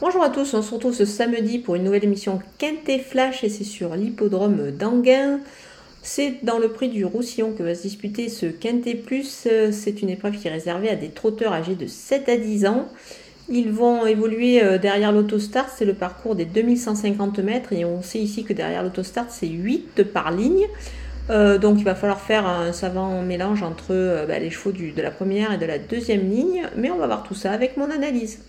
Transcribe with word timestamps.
Bonjour 0.00 0.22
à 0.22 0.30
tous, 0.30 0.54
on 0.54 0.62
se 0.62 0.72
retrouve 0.72 0.94
ce 0.94 1.04
samedi 1.04 1.58
pour 1.58 1.74
une 1.74 1.84
nouvelle 1.84 2.04
émission 2.04 2.40
Quintet 2.56 3.00
Flash 3.00 3.44
et 3.44 3.50
c'est 3.50 3.64
sur 3.64 3.94
l'hippodrome 3.94 4.70
d'Anguin. 4.70 5.40
C'est 6.00 6.36
dans 6.42 6.58
le 6.58 6.70
prix 6.70 6.88
du 6.88 7.04
Roussillon 7.04 7.52
que 7.52 7.62
va 7.62 7.74
se 7.74 7.82
disputer 7.82 8.30
ce 8.30 8.46
Quintet 8.46 8.94
Plus. 8.94 9.46
C'est 9.72 10.00
une 10.00 10.08
épreuve 10.08 10.38
qui 10.38 10.48
est 10.48 10.50
réservée 10.50 10.88
à 10.88 10.96
des 10.96 11.10
trotteurs 11.10 11.52
âgés 11.52 11.74
de 11.74 11.86
7 11.86 12.30
à 12.30 12.38
10 12.38 12.64
ans. 12.64 12.88
Ils 13.50 13.70
vont 13.70 14.06
évoluer 14.06 14.62
euh, 14.62 14.78
derrière 14.78 15.12
l'autostart, 15.12 15.68
c'est 15.68 15.84
le 15.84 15.92
parcours 15.92 16.34
des 16.34 16.46
2150 16.46 17.40
mètres 17.40 17.74
et 17.74 17.84
on 17.84 18.00
sait 18.00 18.20
ici 18.20 18.44
que 18.44 18.54
derrière 18.54 18.82
l'autostart 18.82 19.26
c'est 19.28 19.48
8 19.48 20.02
par 20.04 20.30
ligne. 20.30 20.66
Euh, 21.28 21.58
donc 21.58 21.78
il 21.78 21.84
va 21.84 21.94
falloir 21.94 22.22
faire 22.22 22.46
un 22.46 22.72
savant 22.72 23.20
mélange 23.20 23.62
entre 23.62 23.88
euh, 23.90 24.24
bah, 24.24 24.38
les 24.38 24.48
chevaux 24.48 24.72
de 24.72 25.02
la 25.02 25.10
première 25.10 25.52
et 25.52 25.58
de 25.58 25.66
la 25.66 25.78
deuxième 25.78 26.26
ligne, 26.30 26.62
mais 26.74 26.90
on 26.90 26.96
va 26.96 27.06
voir 27.06 27.22
tout 27.22 27.34
ça 27.34 27.52
avec 27.52 27.76
mon 27.76 27.90
analyse. 27.90 28.40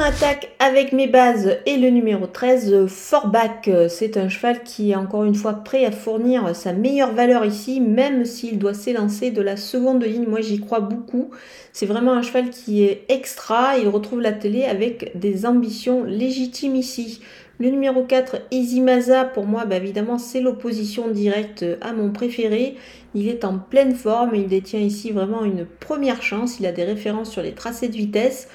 Attaque 0.00 0.50
avec 0.60 0.92
mes 0.92 1.08
bases 1.08 1.58
et 1.66 1.76
le 1.76 1.90
numéro 1.90 2.26
13, 2.26 2.86
Forback. 2.86 3.68
C'est 3.88 4.16
un 4.16 4.28
cheval 4.28 4.62
qui 4.62 4.92
est 4.92 4.94
encore 4.94 5.24
une 5.24 5.34
fois 5.34 5.54
prêt 5.54 5.84
à 5.84 5.90
fournir 5.90 6.54
sa 6.54 6.72
meilleure 6.72 7.12
valeur 7.12 7.44
ici, 7.44 7.80
même 7.80 8.24
s'il 8.24 8.58
doit 8.58 8.74
s'élancer 8.74 9.30
de 9.32 9.42
la 9.42 9.56
seconde 9.56 10.04
ligne. 10.04 10.26
Moi 10.26 10.40
j'y 10.40 10.60
crois 10.60 10.80
beaucoup. 10.80 11.30
C'est 11.72 11.86
vraiment 11.86 12.12
un 12.12 12.22
cheval 12.22 12.50
qui 12.50 12.84
est 12.84 13.06
extra. 13.08 13.76
Il 13.78 13.88
retrouve 13.88 14.20
la 14.20 14.32
télé 14.32 14.64
avec 14.64 15.18
des 15.18 15.46
ambitions 15.46 16.04
légitimes 16.04 16.76
ici. 16.76 17.20
Le 17.58 17.70
numéro 17.70 18.04
4, 18.04 18.36
Easymaza, 18.52 19.24
pour 19.24 19.46
moi, 19.46 19.64
bah, 19.64 19.76
évidemment, 19.76 20.18
c'est 20.18 20.40
l'opposition 20.40 21.08
directe 21.08 21.64
à 21.80 21.92
mon 21.92 22.12
préféré. 22.12 22.76
Il 23.14 23.28
est 23.28 23.44
en 23.44 23.58
pleine 23.58 23.96
forme 23.96 24.36
il 24.36 24.46
détient 24.46 24.80
ici 24.80 25.10
vraiment 25.10 25.44
une 25.44 25.66
première 25.66 26.22
chance. 26.22 26.60
Il 26.60 26.66
a 26.66 26.72
des 26.72 26.84
références 26.84 27.30
sur 27.30 27.42
les 27.42 27.52
tracés 27.52 27.88
de 27.88 27.96
vitesse. 27.96 28.48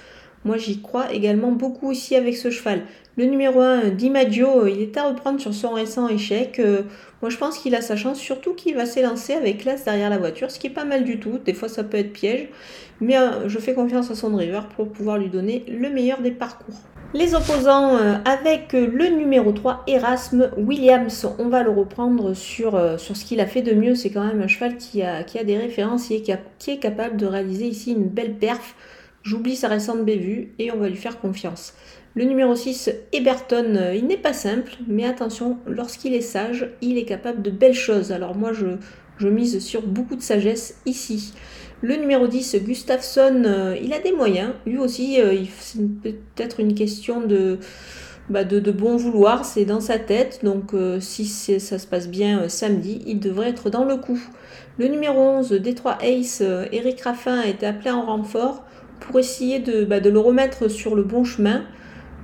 Moi, 0.46 0.58
j'y 0.58 0.82
crois 0.82 1.14
également 1.14 1.52
beaucoup 1.52 1.90
aussi 1.90 2.16
avec 2.16 2.36
ce 2.36 2.50
cheval. 2.50 2.82
Le 3.16 3.26
numéro 3.26 3.62
1, 3.62 3.92
DiMaggio, 3.92 4.68
il 4.68 4.82
est 4.82 4.98
à 4.98 5.08
reprendre 5.08 5.40
sur 5.40 5.54
son 5.54 5.72
récent 5.72 6.10
échec. 6.10 6.60
Euh, 6.60 6.82
moi, 7.22 7.30
je 7.30 7.38
pense 7.38 7.60
qu'il 7.60 7.76
a 7.76 7.82
sa 7.82 7.96
chance, 7.96 8.20
surtout 8.20 8.54
qu'il 8.54 8.76
va 8.76 8.86
s'élancer 8.86 9.34
avec 9.34 9.60
classe 9.60 9.86
derrière 9.86 10.10
la 10.10 10.18
voiture, 10.18 10.52
ce 10.52 10.60
qui 10.60 10.68
est 10.68 10.72
pas 10.72 10.84
mal 10.84 11.06
du 11.06 11.20
tout. 11.20 11.38
Des 11.46 11.54
fois, 11.54 11.70
ça 11.70 11.84
peut 11.84 11.98
être 11.98 12.12
piège. 12.12 12.50
Mais 13.00 13.18
euh, 13.18 13.48
je 13.48 13.60
fais 13.60 13.74
confiance 13.74 14.12
à 14.12 14.16
son 14.16 14.32
driver 14.32 14.68
pour 14.70 14.90
pouvoir 14.90 15.18
lui 15.18 15.30
donner 15.30 15.64
le 15.70 15.90
meilleur 15.90 16.22
des 16.22 16.32
parcours. 16.32 16.76
Les 17.14 17.36
opposants 17.36 17.96
euh, 17.96 18.16
avec 18.26 18.74
le 18.74 19.16
numéro 19.16 19.54
3, 19.54 19.84
Erasme 19.88 20.50
Williams. 20.58 21.28
On 21.40 21.48
va 21.48 21.64
le 21.64 21.70
reprendre 21.70 22.34
sur, 22.34 22.72
ce 22.98 23.26
qu'il 23.26 23.40
a 23.40 23.46
fait 23.46 23.62
de 23.62 23.74
mieux. 23.74 23.96
C'est 23.96 24.10
quand 24.10 24.26
même 24.26 24.42
un 24.42 24.48
cheval 24.48 24.76
qui 24.76 25.04
a, 25.04 25.24
des 25.24 25.58
références 25.58 26.08
qui, 26.08 26.22
qui 26.58 26.72
est 26.72 26.80
capable 26.80 27.16
de 27.16 27.28
réaliser 27.28 27.68
ici 27.68 27.94
une 27.94 28.08
belle 28.08 28.34
perf. 28.34 28.76
J'oublie 29.24 29.56
sa 29.56 29.70
récente 29.70 30.04
bévue 30.04 30.54
et 30.60 30.72
on 30.72 30.78
va 30.78 30.90
lui 30.90 30.98
faire 30.98 31.20
confiance. 31.20 31.74
Le 32.16 32.26
numéro 32.26 32.56
6, 32.56 32.92
Eberton, 33.14 33.76
euh, 33.76 33.96
il 33.96 34.06
n'est 34.06 34.18
pas 34.18 34.34
simple, 34.34 34.74
mais 34.86 35.06
attention, 35.06 35.58
lorsqu'il 35.66 36.14
est 36.14 36.22
sage, 36.22 36.70
il 36.82 36.98
est 36.98 37.06
capable 37.06 37.42
de 37.42 37.50
belles 37.50 37.74
choses. 37.74 38.12
Alors 38.12 38.36
moi, 38.36 38.52
je, 38.54 38.68
mise 39.26 39.60
sur 39.60 39.82
beaucoup 39.82 40.18
de 40.18 40.22
sagesse 40.22 40.78
ici. 40.86 41.34
Le 41.82 41.96
numéro 41.96 42.28
10, 42.28 42.58
Gustafsson, 42.58 43.44
euh, 43.46 43.78
il 43.82 43.94
a 43.94 44.00
des 44.00 44.12
moyens. 44.12 44.52
Lui 44.66 44.78
aussi, 44.78 45.22
euh, 45.22 45.38
c'est 45.58 45.80
peut-être 46.02 46.60
une 46.60 46.76
question 46.76 47.22
de, 47.22 47.58
bah, 48.30 48.44
de, 48.44 48.72
bon 48.72 48.98
vouloir, 48.98 49.46
c'est 49.46 49.64
dans 49.64 49.80
sa 49.80 49.98
tête. 49.98 50.42
Donc 50.44 50.74
si 51.00 51.26
ça 51.26 51.80
se 51.80 51.88
passe 51.88 52.10
bien 52.10 52.50
samedi, 52.50 53.02
il 53.08 53.22
devrait 53.22 53.50
être 53.50 53.70
dans 53.70 53.86
le 53.86 53.96
coup. 53.96 54.22
Le 54.78 54.88
numéro 54.88 55.20
11, 55.20 55.54
Détroit 55.54 55.98
Ace, 56.04 56.44
Eric 56.74 57.02
Raffin 57.02 57.40
a 57.40 57.48
été 57.48 57.66
appelé 57.66 57.92
en 57.92 58.06
renfort 58.06 58.66
pour 59.00 59.20
essayer 59.20 59.60
bah, 59.86 60.00
de, 60.00 60.10
le 60.10 60.20
remettre 60.20 60.68
sur 60.68 60.96
le 60.96 61.04
bon 61.04 61.24
chemin. 61.24 61.64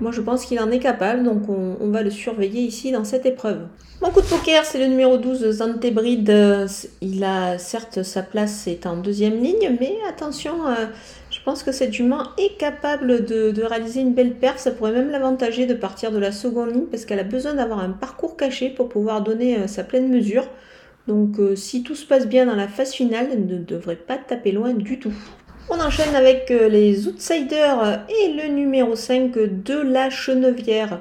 Moi, 0.02 0.12
je 0.12 0.22
pense 0.22 0.45
qu'il 0.45 0.59
en 0.59 0.72
est 0.72 0.80
capable, 0.80 1.23
donc 1.23 1.50
on, 1.50 1.89
va 1.89 2.04
le 2.04 2.10
surveiller 2.10 2.61
ici 2.61 2.92
dans 2.92 3.04
cette 3.04 3.26
épreuve. 3.26 3.67
Mon 4.02 4.11
coup 4.11 4.21
de 4.21 4.27
poker, 4.27 4.64
c'est 4.64 4.80
le 4.80 4.86
numéro 4.86 5.17
12, 5.17 5.52
Zantebrid. 5.52 6.33
Il 7.02 7.23
a 7.26 7.58
certes 7.58 8.04
sa 8.04 8.23
place, 8.23 8.61
c'est 8.64 8.86
en 8.86 8.95
deuxième 8.95 9.44
ligne, 9.44 9.76
mais 9.77 9.98
attention, 10.08 10.67
euh, 10.67 10.86
je 11.30 11.39
pense 11.44 11.64
que 11.64 11.73
cette 11.73 11.92
jument 11.92 12.23
est 12.38 12.58
capable 12.58 13.26
de, 13.26 13.61
réaliser 13.61 13.99
une 13.99 14.14
belle 14.14 14.36
perf. 14.36 14.58
Ça 14.58 14.71
pourrait 14.71 14.94
même 14.94 15.10
l'avantager 15.10 15.65
de 15.65 15.73
partir 15.73 16.11
de 16.11 16.17
la 16.17 16.32
seconde 16.32 16.73
ligne 16.73 16.86
parce 16.86 17.04
qu'elle 17.04 17.20
a 17.20 17.26
besoin 17.26 17.55
d'avoir 17.55 17.80
un 17.80 17.89
parcours 17.89 18.38
caché 18.38 18.70
pour 18.70 18.88
pouvoir 18.88 19.21
donner 19.21 19.58
euh, 19.58 19.67
sa 19.67 19.83
pleine 19.83 20.08
mesure. 20.08 20.48
Donc, 21.08 21.39
euh, 21.39 21.55
si 21.55 21.83
tout 21.83 21.95
se 21.95 22.05
passe 22.05 22.27
bien 22.27 22.45
dans 22.45 22.55
la 22.55 22.67
phase 22.67 22.94
finale, 22.94 23.27
elle 23.33 23.48
ne 23.48 23.58
devrait 23.58 23.95
pas 23.98 24.17
taper 24.17 24.54
loin 24.54 24.73
du 24.73 24.99
tout. 24.99 25.14
On 25.72 25.80
enchaîne 25.80 26.16
avec 26.16 26.50
euh, 26.50 26.68
les 26.68 27.08
Outsiders 27.08 28.02
et 28.10 28.34
le 28.34 28.48
numéro 28.48 28.96
5 28.96 29.32
de 29.34 29.76
la 29.76 30.10
Chenevière. 30.10 31.00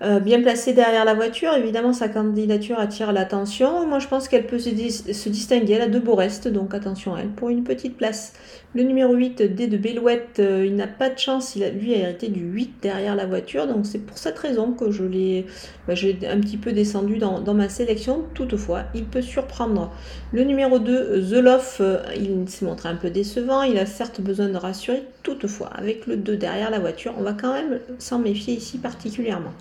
Euh, 0.00 0.20
bien 0.20 0.40
placée 0.40 0.74
derrière 0.74 1.04
la 1.04 1.14
voiture, 1.14 1.52
évidemment 1.54 1.92
sa 1.92 2.08
candidature 2.08 2.78
attire 2.78 3.12
l'attention. 3.12 3.84
Moi 3.84 3.98
je 3.98 4.06
pense 4.06 4.28
qu'elle 4.28 4.46
peut 4.46 4.60
se, 4.60 4.68
distinguer, 4.70 5.72
elle 5.72 5.82
a 5.82 5.88
de 5.88 5.98
beaux 5.98 6.14
restes, 6.14 6.46
donc 6.46 6.72
attention 6.72 7.16
à 7.16 7.20
elle 7.22 7.30
pour 7.30 7.48
une 7.48 7.64
petite 7.64 7.96
place. 7.96 8.32
Le 8.74 8.84
numéro 8.84 9.14
8, 9.14 9.42
D 9.54 9.66
de 9.66 9.76
Bellouette, 9.76 10.38
euh, 10.38 10.64
il 10.64 10.76
n'a 10.76 10.86
pas 10.86 11.10
de 11.10 11.18
chance, 11.18 11.56
il 11.56 11.66
lui 11.80 11.94
a 11.94 11.98
hérité 11.98 12.28
du 12.28 12.40
8 12.40 12.74
derrière 12.82 13.16
la 13.16 13.26
voiture, 13.26 13.66
donc 13.66 13.86
c'est 13.86 13.98
pour 13.98 14.18
cette 14.18 14.38
raison 14.38 14.72
que 14.72 14.92
je 14.92 15.02
l'ai 15.02 15.46
bah, 15.88 15.94
un 15.94 16.40
petit 16.40 16.58
peu 16.58 16.72
descendu 16.72 17.18
dans, 17.18 17.42
ma 17.54 17.68
sélection. 17.68 18.24
Toutefois, 18.34 18.84
il 18.94 19.04
peut 19.04 19.22
surprendre. 19.22 19.90
Le 20.32 20.44
numéro 20.44 20.78
2, 20.78 21.22
The 21.28 21.42
Love, 21.42 21.76
euh, 21.80 22.02
il 22.14 22.48
s'est 22.48 22.66
montré 22.66 22.88
un 22.88 22.96
peu 22.96 23.10
décevant, 23.10 23.62
il 23.62 23.78
a 23.78 23.86
certes 23.86 24.20
besoin 24.20 24.48
de 24.48 24.56
rassurer, 24.56 25.02
toutefois, 25.24 25.70
avec 25.74 26.06
le 26.06 26.16
2 26.16 26.36
derrière 26.36 26.70
la 26.70 26.78
voiture, 26.78 27.14
on 27.18 27.22
va 27.22 27.32
quand 27.32 27.54
même 27.54 27.80
s'en 27.98 28.20
méfier 28.20 28.54
ici 28.54 28.78
particulièrement. 28.78 29.54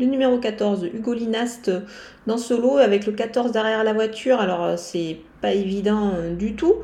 Le 0.00 0.06
numéro 0.06 0.38
14, 0.38 0.88
Hugo 0.94 1.14
Linast 1.14 1.70
dans 2.26 2.38
ce 2.38 2.54
lot 2.54 2.76
avec 2.76 3.06
le 3.06 3.12
14 3.12 3.52
derrière 3.52 3.82
la 3.82 3.92
voiture. 3.92 4.40
Alors 4.40 4.64
euh, 4.64 4.74
c'est 4.76 5.16
pas 5.40 5.52
évident 5.52 6.12
euh, 6.14 6.34
du 6.34 6.54
tout. 6.54 6.74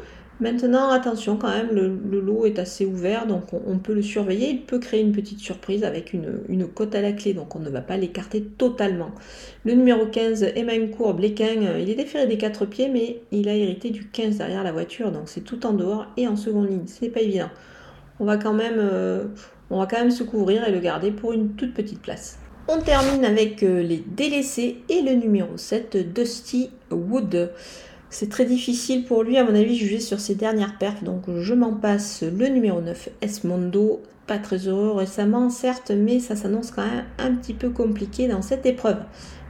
Maintenant, 0.40 0.90
attention 0.90 1.36
quand 1.36 1.48
même, 1.48 1.68
le, 1.70 2.20
lot 2.20 2.44
est 2.44 2.58
assez 2.58 2.84
ouvert, 2.84 3.26
donc 3.26 3.44
on, 3.52 3.78
peut 3.78 3.94
le 3.94 4.02
surveiller. 4.02 4.50
Il 4.50 4.62
peut 4.62 4.80
créer 4.80 5.00
une 5.00 5.12
petite 5.12 5.38
surprise 5.38 5.84
avec 5.84 6.12
une, 6.12 6.66
cote 6.66 6.92
à 6.96 7.00
la 7.00 7.12
clé, 7.12 7.34
donc 7.34 7.54
on 7.54 7.60
ne 7.60 7.70
va 7.70 7.80
pas 7.80 7.96
l'écarter 7.96 8.42
totalement. 8.42 9.12
Le 9.64 9.74
numéro 9.74 10.06
15, 10.06 10.42
Emmanuel 10.56 10.90
Bléquin, 11.14 11.62
euh, 11.62 11.78
il 11.80 11.88
est 11.88 11.94
déféré 11.94 12.26
des 12.26 12.36
4 12.36 12.66
pieds, 12.66 12.88
mais 12.88 13.20
il 13.30 13.48
a 13.48 13.54
hérité 13.54 13.90
du 13.90 14.08
15 14.08 14.38
derrière 14.38 14.64
la 14.64 14.72
voiture, 14.72 15.12
donc 15.12 15.28
c'est 15.28 15.42
tout 15.42 15.64
en 15.66 15.72
dehors 15.72 16.06
et 16.16 16.26
en 16.26 16.34
seconde 16.34 16.68
ligne. 16.68 16.86
Ce 16.88 17.04
n'est 17.04 17.12
pas 17.12 17.20
évident. 17.20 17.50
On 18.18 18.24
va 18.24 18.36
quand 18.36 18.52
même 18.52 20.10
se 20.10 20.24
couvrir 20.24 20.66
et 20.66 20.72
le 20.72 20.80
garder 20.80 21.12
pour 21.12 21.32
une 21.32 21.50
toute 21.54 21.74
petite 21.74 22.02
place. 22.02 22.38
On 22.66 22.80
termine 22.80 23.26
avec 23.26 23.62
euh, 23.62 23.82
les 23.82 24.02
délaissés 24.06 24.78
et 24.88 25.02
le 25.02 25.12
numéro 25.12 25.58
7, 25.58 26.14
Dusty 26.14 26.70
Wood. 26.90 27.52
C'est 28.08 28.30
très 28.30 28.46
difficile 28.46 29.04
pour 29.04 29.22
lui, 29.22 29.36
à 29.36 29.44
mon 29.44 29.54
avis, 29.54 29.76
juger 29.76 30.00
sur 30.00 30.18
ses 30.18 30.34
dernières 30.34 30.78
perfs, 30.78 31.04
donc 31.04 31.24
je 31.28 31.52
m'en 31.52 31.74
passe 31.74 32.22
le 32.22 32.48
numéro 32.48 32.80
9, 32.80 33.10
Esmondo. 33.20 34.00
Pas 34.26 34.38
très 34.38 34.66
heureux 34.66 34.92
récemment, 34.92 35.50
certes, 35.50 35.90
mais 35.90 36.20
ça 36.20 36.36
s'annonce 36.36 36.70
quand 36.70 36.86
même 36.86 37.04
un 37.18 37.34
petit 37.34 37.52
peu 37.52 37.68
compliqué 37.68 38.28
dans 38.28 38.40
cette 38.40 38.64
épreuve. 38.64 39.02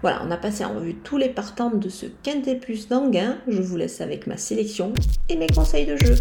Voilà, 0.03 0.21
on 0.27 0.31
a 0.33 0.37
passé 0.37 0.65
en 0.65 0.75
revue 0.75 0.97
tous 0.97 1.17
les 1.17 1.29
partants 1.29 1.71
de 1.71 1.89
ce 1.89 2.07
Quintet 2.25 2.57
Plus 2.57 2.89
d'Anguin. 2.89 3.37
Je 3.47 3.63
vous 3.63 3.77
laisse 3.77 4.01
avec 4.01 4.27
ma 4.27 4.37
sélection 4.37 4.93
et 5.29 5.37
mes 5.37 5.47
conseils 5.47 5.87
de 5.87 5.97
jeu. 5.97 6.17